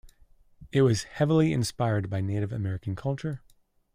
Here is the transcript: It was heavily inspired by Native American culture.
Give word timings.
It 0.71 0.81
was 0.81 1.03
heavily 1.03 1.53
inspired 1.53 2.09
by 2.09 2.21
Native 2.21 2.51
American 2.51 2.95
culture. 2.95 3.43